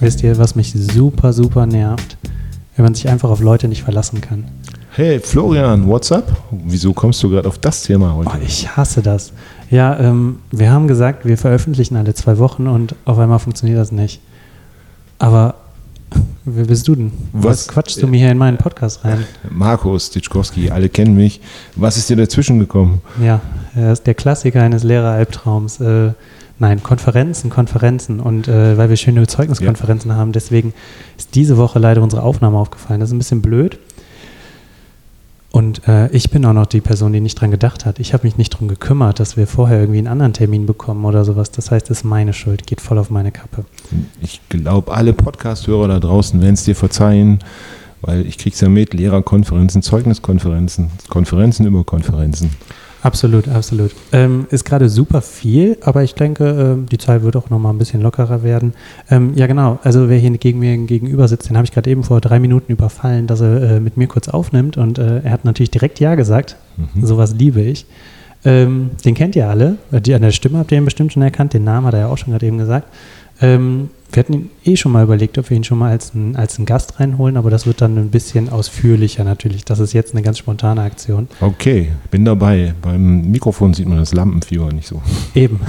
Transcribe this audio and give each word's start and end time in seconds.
Wisst 0.00 0.22
ihr, 0.22 0.38
was 0.38 0.54
mich 0.54 0.72
super, 0.72 1.32
super 1.32 1.66
nervt? 1.66 2.16
Wenn 2.76 2.84
man 2.84 2.94
sich 2.94 3.08
einfach 3.08 3.30
auf 3.30 3.40
Leute 3.40 3.66
nicht 3.66 3.82
verlassen 3.82 4.20
kann. 4.20 4.44
Hey 4.92 5.18
Florian, 5.20 5.86
what's 5.88 6.10
up? 6.12 6.36
Wieso 6.50 6.92
kommst 6.92 7.22
du 7.22 7.28
gerade 7.30 7.48
auf 7.48 7.58
das 7.58 7.82
Thema 7.82 8.14
heute? 8.14 8.30
Oh, 8.32 8.38
ich 8.44 8.76
hasse 8.76 9.02
das. 9.02 9.32
Ja, 9.70 9.98
ähm, 9.98 10.38
wir 10.50 10.70
haben 10.70 10.86
gesagt, 10.88 11.24
wir 11.24 11.36
veröffentlichen 11.36 11.96
alle 11.96 12.14
zwei 12.14 12.38
Wochen 12.38 12.66
und 12.68 12.94
auf 13.04 13.18
einmal 13.18 13.38
funktioniert 13.38 13.78
das 13.78 13.92
nicht. 13.92 14.20
Aber 15.18 15.56
wer 16.44 16.64
bist 16.64 16.86
du 16.88 16.94
denn? 16.94 17.12
Was, 17.32 17.44
Was- 17.44 17.68
quatschst 17.68 18.02
du 18.02 18.06
mir 18.06 18.18
hier 18.18 18.30
in 18.30 18.38
meinen 18.38 18.56
Podcast 18.58 19.04
rein? 19.04 19.24
Markus 19.50 20.10
Ditschkowski, 20.10 20.70
alle 20.70 20.88
kennen 20.88 21.14
mich. 21.14 21.40
Was 21.76 21.96
ist 21.96 22.08
dir 22.08 22.16
dazwischen 22.16 22.58
gekommen? 22.60 23.00
Ja, 23.22 23.40
er 23.74 23.92
ist 23.92 24.06
der 24.06 24.14
Klassiker 24.14 24.62
eines 24.62 24.84
Lehreralbtraums. 24.84 25.80
Äh, 25.80 26.12
nein, 26.58 26.82
Konferenzen, 26.82 27.50
Konferenzen. 27.50 28.20
Und 28.20 28.48
äh, 28.48 28.76
weil 28.76 28.88
wir 28.88 28.96
schöne 28.96 29.26
Zeugniskonferenzen 29.26 30.14
haben, 30.14 30.32
deswegen 30.32 30.74
ist 31.16 31.34
diese 31.34 31.56
Woche 31.56 31.78
leider 31.78 32.02
unsere 32.02 32.22
Aufnahme 32.22 32.58
aufgefallen. 32.58 33.00
Das 33.00 33.10
ist 33.10 33.14
ein 33.14 33.18
bisschen 33.18 33.42
blöd. 33.42 33.78
Und 35.50 35.88
äh, 35.88 36.08
ich 36.10 36.30
bin 36.30 36.44
auch 36.44 36.52
noch 36.52 36.66
die 36.66 36.80
Person, 36.80 37.12
die 37.12 37.20
nicht 37.20 37.40
dran 37.40 37.50
gedacht 37.50 37.86
hat. 37.86 37.98
Ich 37.98 38.12
habe 38.12 38.26
mich 38.26 38.36
nicht 38.36 38.50
drum 38.50 38.68
gekümmert, 38.68 39.18
dass 39.18 39.36
wir 39.36 39.46
vorher 39.46 39.80
irgendwie 39.80 39.98
einen 39.98 40.06
anderen 40.06 40.34
Termin 40.34 40.66
bekommen 40.66 41.04
oder 41.04 41.24
sowas. 41.24 41.50
Das 41.50 41.70
heißt, 41.70 41.90
es 41.90 41.98
ist 41.98 42.04
meine 42.04 42.34
Schuld, 42.34 42.66
geht 42.66 42.80
voll 42.80 42.98
auf 42.98 43.10
meine 43.10 43.32
Kappe. 43.32 43.64
Ich 44.20 44.40
glaube, 44.50 44.92
alle 44.92 45.14
Podcast-Hörer 45.14 45.88
da 45.88 46.00
draußen 46.00 46.40
werden 46.40 46.54
es 46.54 46.64
dir 46.64 46.76
verzeihen, 46.76 47.38
weil 48.02 48.26
ich 48.26 48.36
krieg's 48.36 48.60
ja 48.60 48.68
mit, 48.68 48.92
Lehrerkonferenzen, 48.92 49.82
Zeugniskonferenzen, 49.82 50.90
Konferenzen 51.08 51.66
über 51.66 51.82
Konferenzen. 51.82 52.50
Absolut, 53.02 53.46
absolut. 53.48 53.92
Ähm, 54.12 54.46
ist 54.50 54.64
gerade 54.64 54.88
super 54.88 55.22
viel, 55.22 55.76
aber 55.82 56.02
ich 56.02 56.14
denke, 56.14 56.44
ähm, 56.44 56.86
die 56.86 56.98
Zahl 56.98 57.22
wird 57.22 57.36
auch 57.36 57.48
nochmal 57.48 57.72
ein 57.72 57.78
bisschen 57.78 58.02
lockerer 58.02 58.42
werden. 58.42 58.74
Ähm, 59.08 59.32
ja, 59.36 59.46
genau. 59.46 59.78
Also, 59.84 60.08
wer 60.08 60.18
hier 60.18 60.30
gegen 60.38 60.58
mir 60.58 60.76
gegenüber 60.78 61.28
sitzt, 61.28 61.48
den 61.48 61.56
habe 61.56 61.64
ich 61.64 61.72
gerade 61.72 61.88
eben 61.90 62.02
vor 62.02 62.20
drei 62.20 62.40
Minuten 62.40 62.72
überfallen, 62.72 63.26
dass 63.26 63.40
er 63.40 63.76
äh, 63.76 63.80
mit 63.80 63.96
mir 63.96 64.08
kurz 64.08 64.28
aufnimmt. 64.28 64.76
Und 64.76 64.98
äh, 64.98 65.20
er 65.22 65.30
hat 65.30 65.44
natürlich 65.44 65.70
direkt 65.70 66.00
Ja 66.00 66.16
gesagt. 66.16 66.56
Mhm. 66.76 67.06
Sowas 67.06 67.34
liebe 67.38 67.60
ich. 67.60 67.86
Ähm, 68.44 68.90
den 69.04 69.14
kennt 69.14 69.36
ihr 69.36 69.48
alle. 69.48 69.76
Die, 69.90 70.14
an 70.14 70.22
der 70.22 70.30
Stimme 70.30 70.58
habt 70.58 70.72
ihr 70.72 70.78
ihn 70.78 70.84
bestimmt 70.84 71.12
schon 71.12 71.22
erkannt. 71.22 71.54
Den 71.54 71.64
Namen 71.64 71.86
hat 71.86 71.94
er 71.94 72.00
ja 72.00 72.06
auch 72.08 72.18
schon 72.18 72.32
gerade 72.32 72.46
eben 72.46 72.58
gesagt. 72.58 72.88
Ähm, 73.40 73.90
wir 74.10 74.20
hatten 74.20 74.32
ihn 74.32 74.50
eh 74.64 74.76
schon 74.76 74.92
mal 74.92 75.04
überlegt, 75.04 75.36
ob 75.36 75.50
wir 75.50 75.56
ihn 75.56 75.64
schon 75.64 75.78
mal 75.78 75.90
als, 75.90 76.14
ein, 76.14 76.34
als 76.34 76.56
einen 76.56 76.64
Gast 76.66 76.98
reinholen, 76.98 77.36
aber 77.36 77.50
das 77.50 77.66
wird 77.66 77.80
dann 77.82 77.98
ein 77.98 78.10
bisschen 78.10 78.48
ausführlicher 78.48 79.22
natürlich. 79.22 79.64
Das 79.64 79.80
ist 79.80 79.92
jetzt 79.92 80.14
eine 80.14 80.22
ganz 80.22 80.38
spontane 80.38 80.80
Aktion. 80.80 81.28
Okay, 81.40 81.92
bin 82.10 82.24
dabei. 82.24 82.74
Beim 82.80 83.30
Mikrofon 83.30 83.74
sieht 83.74 83.86
man 83.86 83.98
das 83.98 84.14
Lampenfieber 84.14 84.72
nicht 84.72 84.88
so. 84.88 85.02
Eben. 85.34 85.60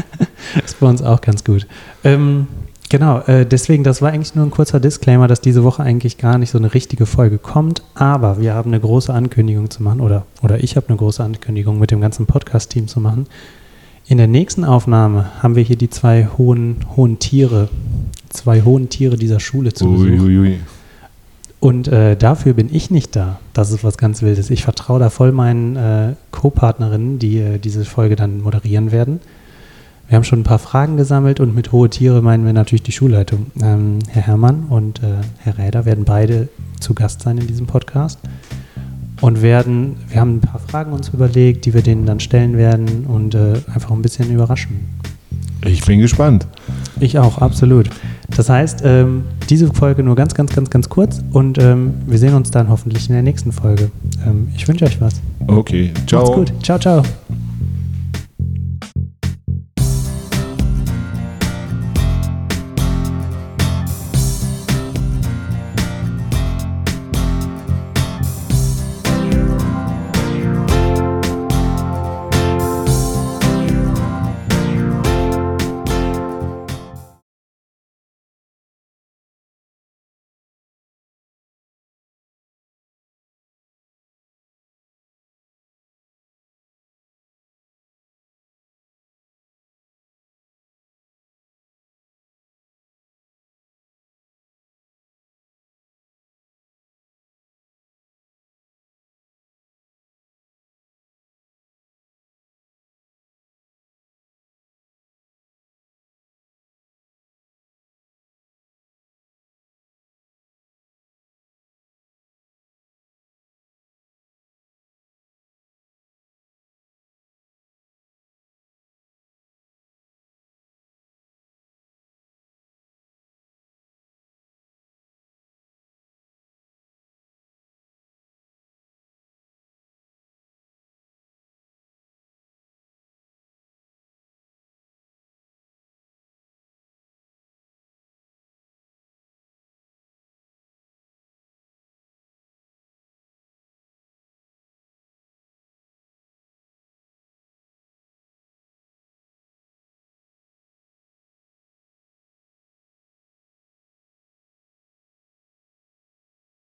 ist 0.64 0.78
bei 0.78 0.86
uns 0.86 1.02
auch 1.02 1.20
ganz 1.20 1.42
gut. 1.42 1.66
Ähm, 2.04 2.46
genau, 2.88 3.18
äh, 3.22 3.44
deswegen, 3.46 3.82
das 3.82 4.00
war 4.00 4.12
eigentlich 4.12 4.36
nur 4.36 4.46
ein 4.46 4.52
kurzer 4.52 4.78
Disclaimer, 4.78 5.26
dass 5.26 5.40
diese 5.40 5.64
Woche 5.64 5.82
eigentlich 5.82 6.18
gar 6.18 6.38
nicht 6.38 6.50
so 6.50 6.58
eine 6.58 6.72
richtige 6.74 7.06
Folge 7.06 7.38
kommt, 7.38 7.82
aber 7.94 8.40
wir 8.40 8.54
haben 8.54 8.70
eine 8.70 8.80
große 8.80 9.12
Ankündigung 9.12 9.70
zu 9.70 9.82
machen 9.82 10.00
oder, 10.00 10.24
oder 10.40 10.62
ich 10.62 10.76
habe 10.76 10.88
eine 10.88 10.98
große 10.98 11.22
Ankündigung 11.22 11.80
mit 11.80 11.90
dem 11.90 12.00
ganzen 12.00 12.26
Podcast-Team 12.26 12.86
zu 12.86 13.00
machen. 13.00 13.26
In 14.06 14.18
der 14.18 14.26
nächsten 14.26 14.64
Aufnahme 14.64 15.30
haben 15.42 15.54
wir 15.54 15.62
hier 15.62 15.76
die 15.76 15.90
zwei 15.90 16.28
hohen, 16.36 16.76
hohen 16.96 17.18
Tiere, 17.18 17.68
zwei 18.28 18.62
hohen 18.62 18.88
Tiere 18.88 19.16
dieser 19.16 19.40
Schule 19.40 19.72
zu 19.72 19.90
Besuch. 19.90 20.04
Uiuiui. 20.04 20.60
Und 21.60 21.86
äh, 21.86 22.16
dafür 22.16 22.54
bin 22.54 22.74
ich 22.74 22.90
nicht 22.90 23.14
da. 23.14 23.38
Das 23.52 23.70
ist 23.70 23.84
was 23.84 23.96
ganz 23.96 24.20
Wildes. 24.20 24.50
Ich 24.50 24.64
vertraue 24.64 24.98
da 24.98 25.10
voll 25.10 25.30
meinen 25.30 25.76
äh, 25.76 26.14
Co-Partnerinnen, 26.32 27.20
die 27.20 27.38
äh, 27.38 27.58
diese 27.58 27.84
Folge 27.84 28.16
dann 28.16 28.40
moderieren 28.40 28.90
werden. 28.90 29.20
Wir 30.08 30.16
haben 30.16 30.24
schon 30.24 30.40
ein 30.40 30.44
paar 30.44 30.58
Fragen 30.58 30.96
gesammelt 30.96 31.38
und 31.38 31.54
mit 31.54 31.70
hohe 31.70 31.88
Tiere 31.88 32.20
meinen 32.20 32.44
wir 32.44 32.52
natürlich 32.52 32.82
die 32.82 32.90
Schulleitung. 32.90 33.46
Ähm, 33.62 34.00
Herr 34.08 34.26
Herrmann 34.26 34.64
und 34.68 35.04
äh, 35.04 35.18
Herr 35.38 35.56
Räder 35.56 35.84
werden 35.84 36.04
beide 36.04 36.48
zu 36.80 36.94
Gast 36.94 37.22
sein 37.22 37.38
in 37.38 37.46
diesem 37.46 37.66
Podcast 37.66 38.18
und 39.22 39.40
werden, 39.40 39.96
wir 40.08 40.20
haben 40.20 40.36
ein 40.36 40.40
paar 40.40 40.60
Fragen 40.60 40.92
uns 40.92 41.08
überlegt, 41.08 41.64
die 41.64 41.72
wir 41.72 41.80
denen 41.80 42.04
dann 42.04 42.20
stellen 42.20 42.58
werden 42.58 43.06
und 43.06 43.34
äh, 43.34 43.54
einfach 43.72 43.90
ein 43.92 44.02
bisschen 44.02 44.30
überraschen. 44.30 44.80
Ich 45.64 45.84
bin 45.84 46.00
gespannt. 46.00 46.46
Ich 46.98 47.18
auch, 47.18 47.38
absolut. 47.38 47.88
Das 48.36 48.48
heißt, 48.48 48.82
ähm, 48.84 49.24
diese 49.48 49.72
Folge 49.72 50.02
nur 50.02 50.16
ganz, 50.16 50.34
ganz, 50.34 50.52
ganz, 50.52 50.70
ganz 50.70 50.88
kurz 50.88 51.22
und 51.32 51.56
ähm, 51.58 51.94
wir 52.06 52.18
sehen 52.18 52.34
uns 52.34 52.50
dann 52.50 52.68
hoffentlich 52.68 53.08
in 53.08 53.14
der 53.14 53.22
nächsten 53.22 53.52
Folge. 53.52 53.90
Ähm, 54.26 54.48
ich 54.56 54.66
wünsche 54.66 54.84
euch 54.84 55.00
was. 55.00 55.20
Okay, 55.46 55.92
ciao. 56.06 56.22
Macht's 56.22 56.36
gut. 56.36 56.64
Ciao, 56.64 56.78
ciao. 56.78 57.02